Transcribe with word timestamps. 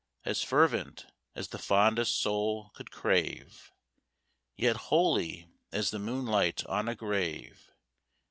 As 0.25 0.41
fervent 0.41 1.05
as 1.35 1.49
the 1.49 1.59
fondest 1.59 2.19
soul 2.19 2.71
could 2.73 2.89
crave, 2.89 3.71
Yet 4.57 4.75
holy 4.89 5.45
as 5.71 5.91
the 5.91 5.99
moonlight 5.99 6.65
on 6.65 6.89
a 6.89 6.95
grave. 6.95 7.71